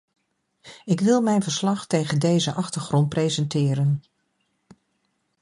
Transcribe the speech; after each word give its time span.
Ik 0.85 0.99
wil 0.99 1.21
mijn 1.21 1.43
verslag 1.43 1.87
tegen 1.87 2.19
deze 2.19 2.53
achtergrond 2.53 3.09
presenteren. 3.09 4.03